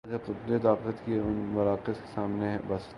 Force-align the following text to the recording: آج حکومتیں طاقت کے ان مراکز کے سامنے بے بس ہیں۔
آج 0.07 0.13
حکومتیں 0.13 0.57
طاقت 0.63 1.05
کے 1.05 1.19
ان 1.19 1.33
مراکز 1.53 1.99
کے 1.99 2.11
سامنے 2.13 2.45
بے 2.45 2.73
بس 2.73 2.81
ہیں۔ 2.81 2.89